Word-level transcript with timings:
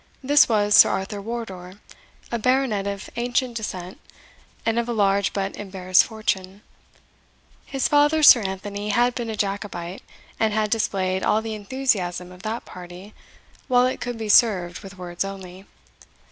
This 0.23 0.49
was 0.49 0.73
Sir 0.75 0.89
Arthur 0.89 1.21
Wardour, 1.21 1.73
a 2.31 2.39
baronet 2.39 2.87
of 2.87 3.07
ancient 3.17 3.55
descent, 3.55 3.99
and 4.65 4.79
of 4.79 4.89
a 4.89 4.93
large 4.93 5.31
but 5.31 5.55
embarrassed 5.55 6.05
fortune. 6.05 6.63
His 7.67 7.87
father, 7.87 8.23
Sir 8.23 8.41
Anthony, 8.41 8.89
had 8.89 9.13
been 9.13 9.29
a 9.29 9.35
Jacobite, 9.35 10.01
and 10.39 10.55
had 10.55 10.71
displayed 10.71 11.21
all 11.21 11.43
the 11.43 11.53
enthusiasm 11.53 12.31
of 12.31 12.41
that 12.41 12.65
party, 12.65 13.13
while 13.67 13.85
it 13.85 14.01
could 14.01 14.17
be 14.17 14.27
served 14.27 14.79
with 14.79 14.97
words 14.97 15.23
only. 15.23 15.67